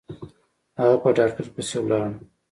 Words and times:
هغه 0.79 0.95
په 1.03 1.09
ډاکتر 1.17 1.45
پسې 1.53 1.77
ولاړه. 1.81 2.11